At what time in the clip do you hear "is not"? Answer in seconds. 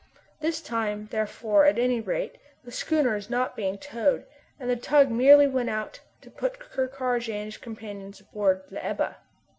3.15-3.55